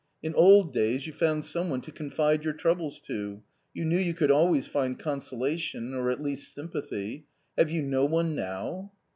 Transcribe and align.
In 0.23 0.33
old 0.33 0.73
days 0.73 1.05
you 1.05 1.13
found 1.13 1.45
some 1.45 1.69
one 1.69 1.81
to 1.81 1.91
confide 1.91 2.43
your 2.43 2.55
troubles 2.55 2.99
to; 3.01 3.43
you 3.71 3.85
knew 3.85 3.99
you 3.99 4.15
could 4.15 4.31
always 4.31 4.65
find 4.65 4.97
consolation 4.97 5.93
or 5.93 6.09
at 6.09 6.23
least 6.23 6.55
sympathy; 6.55 7.27
have 7.55 7.69
you 7.69 7.83
no 7.83 8.05
one 8.05 8.33
now 8.33 8.93